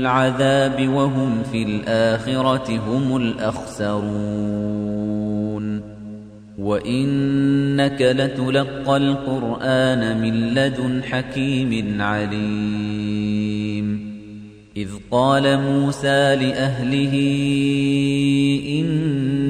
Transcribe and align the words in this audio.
العذاب 0.00 0.88
وهم 0.88 1.42
في 1.52 1.62
الآخرة 1.62 2.78
هم 2.78 3.16
الأخسرون. 3.16 4.80
وإنك 6.58 8.02
لتلقى 8.02 8.96
القرآن 8.96 10.20
من 10.20 10.54
لدن 10.54 11.02
حكيم 11.02 12.02
عليم. 12.02 13.40
إذ 14.76 14.88
قال 15.10 15.60
موسى 15.60 16.36
لأهله 16.36 17.14
إني 18.68 19.49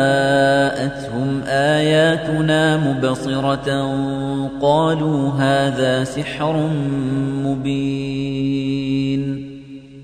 آياتنا 2.21 2.77
مبصرة 2.77 3.81
قالوا 4.61 5.29
هذا 5.29 6.03
سحر 6.03 6.69
مبين 7.45 8.81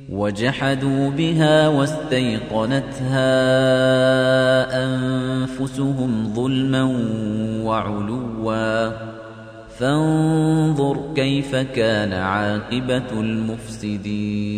وجحدوا 0.10 1.10
بها 1.10 1.68
واستيقنتها 1.68 3.28
أنفسهم 4.86 6.34
ظلما 6.34 6.84
وعلوا 7.64 8.92
فانظر 9.78 11.14
كيف 11.16 11.56
كان 11.56 12.14
عاقبة 12.14 13.12
المفسدين 13.14 14.58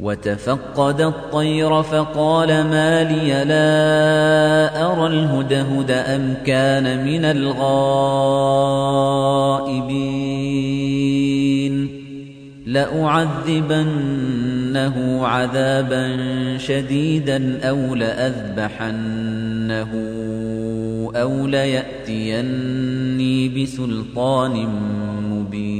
وتفقد 0.00 1.00
الطير 1.00 1.82
فقال 1.82 2.48
ما 2.48 3.04
لي 3.04 3.44
لا 3.44 4.92
أرى 4.92 5.06
الهدهد 5.06 5.90
أم 5.90 6.34
كان 6.46 7.04
من 7.04 7.24
الغائبين 7.24 7.70
لأعذبنه 12.66 14.06
عذابا 15.26 16.16
شديدا 16.58 17.68
أو 17.68 17.94
لأذبحنه 17.94 19.88
أو 21.16 21.46
ليأتيني 21.46 23.48
بسلطان 23.48 24.68
مبين 25.30 25.79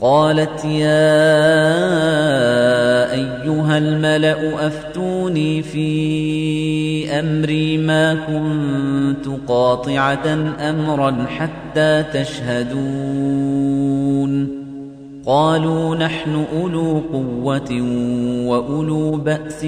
قالت 0.00 0.64
يا 0.64 1.06
أيها 3.12 3.78
الملأ 3.78 4.66
أفتوني 4.66 5.62
في 5.62 7.10
أمري 7.10 7.78
ما 7.78 8.14
كنت 8.14 9.28
قاطعة 9.48 10.54
أمرا 10.60 11.26
حتى 11.38 12.04
تشهدون. 12.12 13.46
قالوا 15.26 15.96
نحن 15.96 16.44
أولو 16.52 17.02
قوة 17.12 17.82
وأولو 18.46 19.10
بأس 19.10 19.66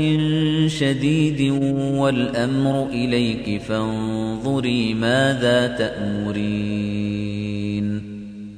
شديد 0.66 1.52
والأمر 1.94 2.86
إليك 2.92 3.62
فانظري 3.62 4.94
ماذا 4.94 5.66
تأمرين. 5.66 6.77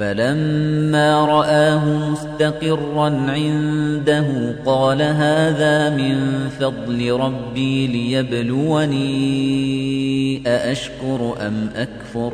فَلَمَّا 0.00 1.24
رَآهُ 1.24 2.10
مُسْتَقِرًّا 2.10 3.10
عِندَهُ 3.30 4.54
قَالَ 4.66 5.02
هَذَا 5.02 5.96
مِن 5.96 6.48
فَضْلِ 6.60 7.10
رَبِّي 7.12 7.86
لِيَبْلُوَنِي 7.86 9.10
أَأَشْكُرُ 10.46 11.36
أَمْ 11.46 11.70
أَكْفُرُ 11.76 12.32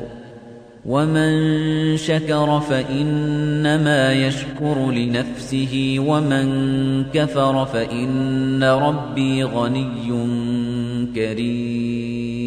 وَمَن 0.86 1.32
شَكَرَ 1.96 2.60
فَإِنَّمَا 2.60 4.12
يَشْكُرُ 4.12 4.90
لِنَفْسِهِ 4.90 5.96
وَمَن 5.98 6.46
كَفَرَ 7.04 7.64
فَإِنَّ 7.64 8.64
رَبِّي 8.64 9.44
غَنِيٌّ 9.44 10.08
كَرِيمٌ 11.14 12.46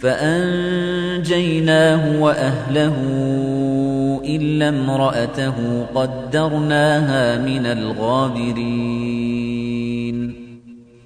فأنجيناه 0.00 1.72
وأهله 2.22 2.96
إلا 4.24 4.68
امرأته 4.68 5.86
قدرناها 5.94 7.38
من 7.38 7.66
الغابرين 7.66 9.10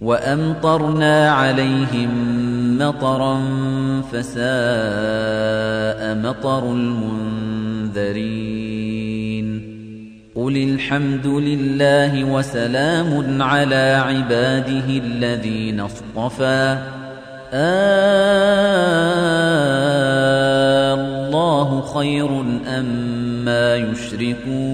وأمطرنا 0.00 1.30
عليهم 1.30 2.10
مطرا 2.78 3.40
فساء 4.12 4.44
مطر 6.14 6.72
المنذرين 6.72 8.44
قل 10.34 10.56
الحمد 10.56 11.26
لله 11.26 12.24
وسلام 12.24 13.42
على 13.42 14.02
عباده 14.06 14.88
الذين 14.88 15.80
اصطفى 15.80 16.78
الله 20.94 21.82
خير 21.94 22.28
أما 22.66 23.76
يشركون 23.76 24.64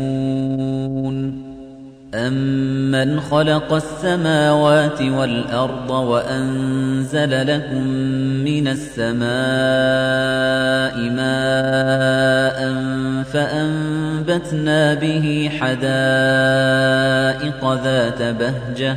أم 2.15 2.61
أَمَّنْ 2.91 3.21
خَلَقَ 3.21 3.73
السَّمَاوَاتِ 3.73 5.03
وَالْأَرْضَ 5.03 5.91
وَأَنزَلَ 5.91 7.47
لَكُم 7.47 7.87
مِّنَ 8.45 8.69
السَّمَاءِ 8.69 9.31
مَاءً 11.21 12.59
فَأَنبَتْنَا 13.33 14.95
بِهِ 14.95 15.51
حَدَائِقَ 15.61 15.91
ذَاتَ 17.85 18.23
بَهْجَةٍ 18.23 18.97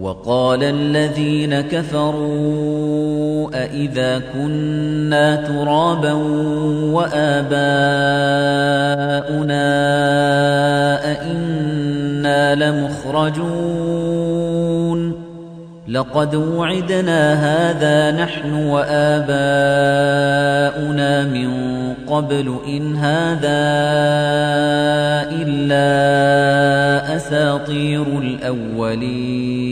وَقَالَ 0.00 0.62
الَّذِينَ 0.62 1.60
كَفَرُوا 1.60 3.50
أَإِذَا 3.54 4.22
كُنَّا 4.32 5.36
تُرَابًا 5.36 6.12
وَآبَاؤُنَا 6.92 7.56
أَإِنَّا 11.12 12.54
لَمُخْرَجُونَ 12.54 13.56
لَقَدْ 15.88 16.34
وُعِدْنَا 16.34 17.34
هَذَا 17.34 18.22
نَحْنُ 18.22 18.52
وَآبَاؤُنَا 18.66 19.26
مِن 21.24 21.50
قَبْلُ 22.06 22.58
إِنْ 22.66 22.96
هَذَا 22.96 23.58
إِلَّا 25.42 25.86
أَسَاطِيرُ 27.16 28.18
الْأَوَّلِينَ. 28.18 29.66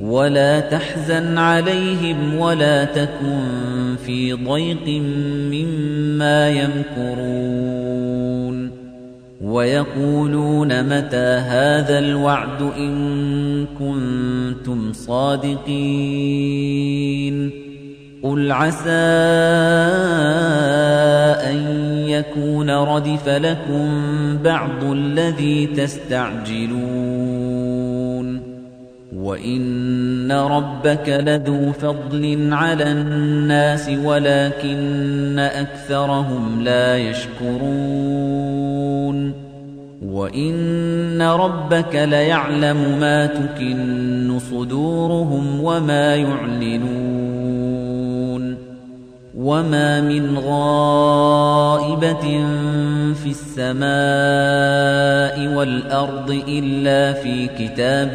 وَلَا 0.00 0.60
تَحْزَنْ 0.60 1.38
عَلَيْهِمْ 1.38 2.36
وَلَا 2.38 2.84
تَكُن 2.84 3.40
فِي 4.06 4.32
ضَيْقٍ 4.32 5.02
مِّمَّا 5.50 6.50
يَمْكُرُونَ. 6.50 7.89
وَيَقُولُونَ 9.40 10.84
مَتَىٰ 10.84 11.40
هَٰذَا 11.48 11.98
الْوَعْدُ 11.98 12.62
إِن 12.62 13.66
كُنتُمْ 13.78 14.92
صَادِقِينَ 14.92 15.70
قُلْ 18.22 18.52
عَسَىٰ 18.52 18.90
أَن 21.50 21.56
يَكُونَ 22.08 22.70
رَدِفَ 22.70 23.28
لَكُم 23.28 23.88
بَعْضُ 24.44 24.84
الَّذِي 24.84 25.66
تَسْتَعْجِلُونَ 25.66 27.49
وَإِنَّ 29.16 30.32
رَبَّكَ 30.32 31.08
لَذُو 31.08 31.72
فَضْلٍ 31.72 32.48
عَلَى 32.52 32.92
النَّاسِ 32.92 33.88
وَلَكِنَّ 34.04 35.38
أَكْثَرَهُمْ 35.38 36.62
لَا 36.62 36.96
يَشْكُرُونَ 36.96 38.70
وَإِنَّ 40.02 41.22
رَبَّكَ 41.22 41.94
لَيَعْلَمُ 41.94 42.98
مَا 43.00 43.26
تُكِنُّ 43.26 44.38
صُدُورُهُمْ 44.38 45.60
وَمَا 45.60 46.14
يُعْلِنُونَ 46.16 47.40
وَمَا 49.34 50.00
مِنْ 50.00 50.38
غَائِبَةٍ 50.38 52.24
فِي 53.14 53.30
السَّمَاءِ 53.30 53.90
وَالْأَرْضِ 55.56 56.42
إِلَّا 56.48 57.12
فِي 57.12 57.46
كِتَابٍ 57.46 58.14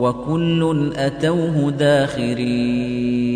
وكل 0.00 0.92
أتوه 0.96 1.70
داخرين 1.70 3.30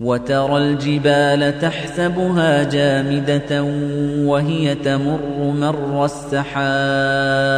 وترى 0.00 0.58
الجبال 0.58 1.58
تحسبها 1.60 2.62
جامدة 2.64 3.62
وهي 4.26 4.74
تمر 4.74 5.52
مر 5.60 6.04
السحاب 6.04 7.52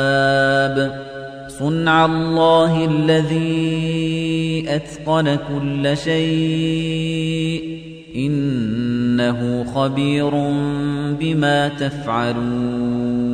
صنع 1.48 2.04
الله 2.04 2.84
الذي 2.84 4.64
أتقن 4.68 5.37
كل 5.37 5.96
شيء 5.96 7.78
إنه 8.16 9.64
خبير 9.74 10.30
بما 11.20 11.68
تفعلون 11.68 13.34